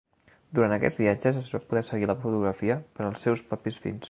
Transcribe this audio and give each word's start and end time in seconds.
Durant 0.59 0.73
aquests 0.77 1.01
viatges 1.01 1.37
es 1.43 1.53
va 1.57 1.61
poder 1.67 1.85
seguir 1.91 2.11
la 2.13 2.19
fotografia 2.27 2.81
per 2.97 3.09
als 3.11 3.25
seus 3.29 3.49
propis 3.53 3.83
fins. 3.87 3.99